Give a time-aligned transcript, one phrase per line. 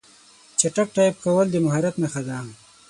[0.59, 2.37] چټک ټایپ کول د مهارت نښه ده.